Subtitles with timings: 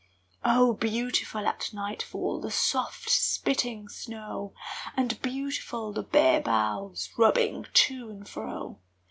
[0.43, 4.51] Oh, beautiful at nightfall The soft spitting snow!
[4.97, 8.79] And beautiful the bare boughs Rubbing to and fro!